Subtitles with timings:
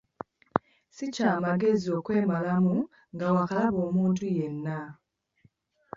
[0.95, 2.75] Si kya magezi kwemalamu
[3.13, 4.79] nga waakalaba omuntu yenna.